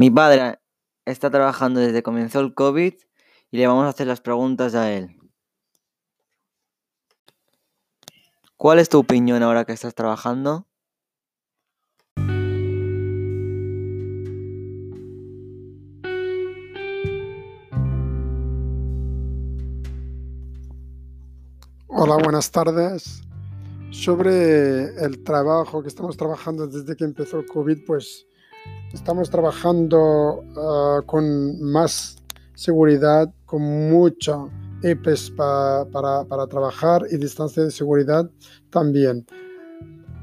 [0.00, 0.58] Mi padre
[1.04, 2.94] está trabajando desde que comenzó el COVID
[3.50, 5.14] y le vamos a hacer las preguntas a él.
[8.56, 10.66] ¿Cuál es tu opinión ahora que estás trabajando?
[21.88, 23.20] Hola, buenas tardes.
[23.90, 28.29] Sobre el trabajo que estamos trabajando desde que empezó el COVID, pues
[28.92, 32.16] estamos trabajando uh, con más
[32.54, 34.36] seguridad, con mucha
[34.82, 38.30] EPES pa, para, trabajar y distancia de seguridad
[38.70, 39.26] también.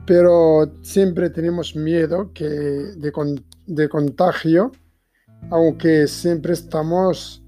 [0.06, 4.72] Pero siempre tenemos miedo de contagio,
[5.50, 7.44] aunque siempre estamos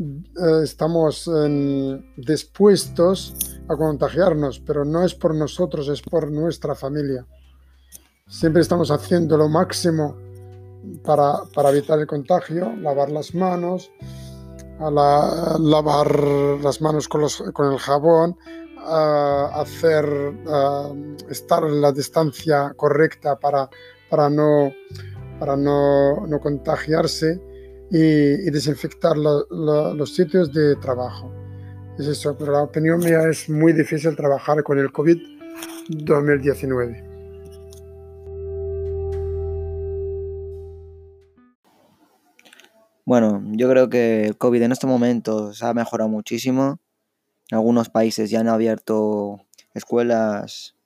[0.00, 1.30] eh, estamos
[2.16, 3.34] dispuestos
[3.68, 7.26] a contagiarnos, pero no es por nosotros, es por nuestra familia.
[8.30, 10.16] Siempre estamos haciendo lo máximo
[11.02, 13.90] para, evitar el contagio, lavar las manos,
[14.78, 16.14] lavar
[16.62, 18.36] las manos con, con el jabón,
[18.86, 20.06] hacer,
[21.28, 23.68] estar en la distancia correcta para,
[24.08, 24.72] para, no,
[25.40, 27.42] para no, no contagiarse
[27.90, 31.32] y, desinfectar los sitios de trabajo.
[31.98, 37.09] Es eso, pero la opinión mía es muy difícil trabajar con el COVID-2019.
[43.04, 46.78] Bueno, yo creo que el COVID en este momento se ha mejorado muchísimo.
[47.50, 49.40] Algunos países ya han abierto
[49.74, 50.76] escuelas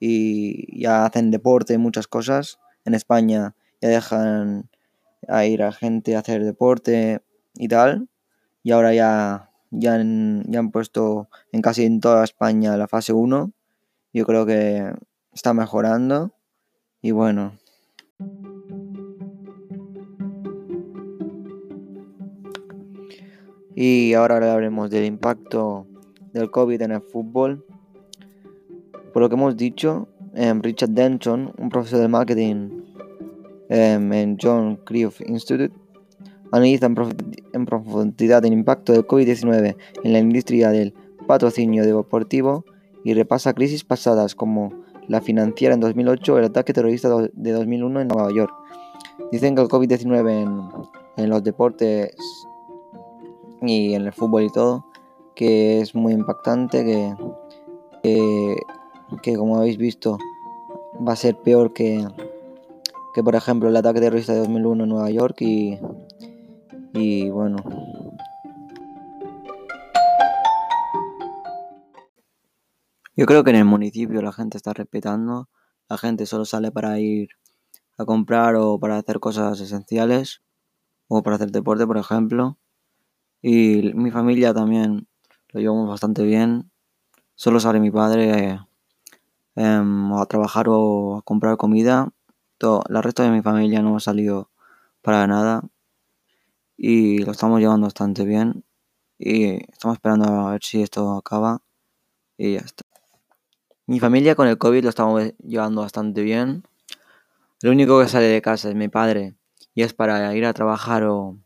[0.00, 2.58] y ya hacen deporte y muchas cosas.
[2.84, 4.68] En España ya dejan
[5.28, 7.20] a ir a gente a hacer deporte
[7.54, 8.08] y tal.
[8.62, 13.12] Y ahora ya, ya, han, ya han puesto en casi en toda España la fase
[13.12, 13.52] 1.
[14.12, 14.92] Yo creo que
[15.32, 16.34] está mejorando.
[17.00, 17.61] Y bueno.
[23.74, 25.86] Y ahora hablaremos del impacto
[26.32, 27.64] del COVID en el fútbol.
[29.12, 32.82] Por lo que hemos dicho, eh, Richard Denson, un profesor de marketing
[33.74, 35.72] Em, en John Cruyff Institute
[36.50, 40.92] analiza en, profundidad el impacto del COVID-19 en la industria del
[41.26, 42.66] patrocinio deportivo
[43.02, 44.74] y repasa crisis pasadas como
[45.08, 48.52] la financiera en 2008 o el ataque terrorista de 2001 en Nueva York.
[49.30, 50.84] Dicen que el COVID-19
[51.16, 52.14] en, los deportes
[53.62, 54.84] y en el fútbol y todo,
[55.34, 56.84] que es muy impactante,
[58.02, 58.56] que,
[59.22, 60.18] que como habéis visto
[61.06, 62.06] va a ser peor que,
[63.14, 65.78] que por ejemplo el ataque terrorista de 2001 en Nueva York y,
[66.92, 67.56] y bueno.
[73.14, 75.48] Yo creo que en el municipio la gente está respetando,
[75.88, 77.28] la gente solo sale para ir
[77.98, 80.42] a comprar o para hacer cosas esenciales
[81.08, 82.58] o para hacer deporte, por ejemplo.
[83.42, 85.06] Y mi familia también
[85.50, 86.70] lo llevamos bastante bien.
[87.34, 88.60] Solo sale mi padre
[89.56, 92.12] em, a trabajar o a comprar comida
[92.88, 94.50] la resto de mi familia no ha salido
[95.00, 95.62] para nada
[96.76, 98.64] y lo estamos llevando bastante bien
[99.18, 101.60] y estamos esperando a ver si esto acaba
[102.38, 102.84] y ya está.
[103.86, 106.62] Mi familia con el COVID lo estamos llevando bastante bien.
[107.62, 109.34] Lo único que sale de casa es mi padre
[109.74, 111.36] y es para ir a trabajar o,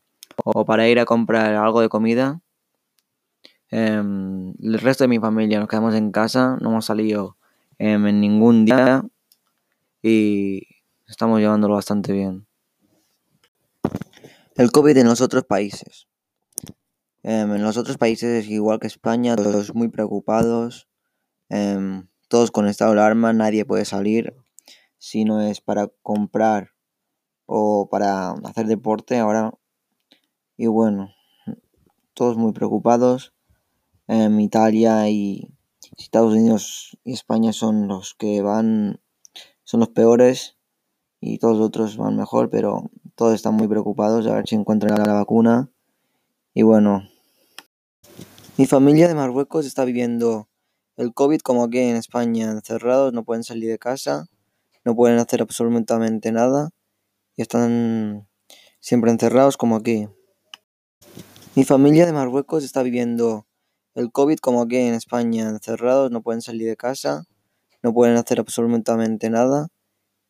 [0.67, 2.41] para ir a comprar algo de comida.
[3.71, 7.37] Em, el resto de mi familia nos quedamos en casa, no hemos salido
[7.79, 9.05] em, en ningún día
[10.03, 10.63] y
[11.09, 12.47] estamos llevándolo bastante bien.
[14.55, 16.07] El COVID en los otros países.
[17.23, 20.89] Em, en los otros países, igual que España, todos muy preocupados,
[22.29, 24.35] todos con estado de alarma, nadie puede salir
[24.99, 26.71] si no es para comprar
[27.47, 29.53] o para hacer deporte ahora.
[30.57, 31.15] Y bueno,
[32.15, 33.35] todos muy preocupados.
[34.09, 35.53] Em, Italia y
[35.99, 39.01] Estados Unidos y España son los que van,
[39.65, 40.57] son los peores
[41.21, 44.99] y todos los otros van mejor, pero todos están muy preocupados a ver si encuentran
[44.99, 45.71] la vacuna.
[46.55, 47.09] Y bueno,
[48.57, 50.49] mi familia de Marruecos está viviendo
[50.97, 54.27] el COVID como aquí en España, encerrados, no pueden salir de casa,
[54.85, 56.71] no pueden hacer absolutamente nada
[57.37, 58.27] y están
[58.81, 60.09] siempre encerrados como aquí.
[61.55, 63.47] Mi familia de Marruecos está viviendo
[63.95, 67.25] el COVID como aquí en España, encerrados, no pueden salir de casa,
[67.83, 69.69] no pueden hacer absolutamente nada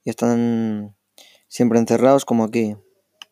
[0.04, 0.96] y están
[1.48, 2.76] siempre encerrados como aquí.